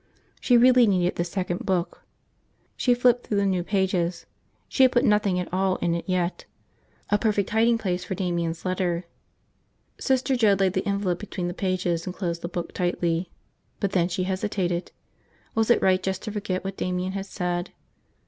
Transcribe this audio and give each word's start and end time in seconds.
She 0.39 0.57
really 0.57 0.87
needed 0.87 1.17
this 1.17 1.29
second 1.29 1.59
book. 1.59 2.03
She 2.75 2.95
flipped 2.95 3.23
through 3.27 3.37
the 3.37 3.45
new 3.45 3.61
pages. 3.63 4.25
She 4.67 4.81
had 4.81 4.91
put 4.93 5.05
nothing 5.05 5.37
at 5.39 5.47
all 5.53 5.75
in 5.75 5.93
it 5.93 6.05
yet. 6.07 6.45
A 7.11 7.19
perfect 7.19 7.51
hiding 7.51 7.77
place 7.77 8.03
for 8.03 8.15
Damian's 8.15 8.65
letter. 8.65 9.03
Sister 9.99 10.35
Joe 10.35 10.55
laid 10.57 10.73
the 10.73 10.87
envelope 10.87 11.19
between 11.19 11.47
the 11.47 11.53
pages 11.53 12.07
and 12.07 12.15
closed 12.15 12.41
the 12.41 12.49
book 12.49 12.71
tightly. 12.73 13.29
But 13.79 13.91
then 13.91 14.07
she 14.09 14.23
hesitated. 14.23 14.91
Was 15.53 15.69
it 15.69 15.83
right 15.83 16.01
just 16.01 16.23
to 16.23 16.31
forget 16.31 16.63
what 16.63 16.77
Damian 16.77 17.11
had 17.11 17.27
said? 17.27 17.69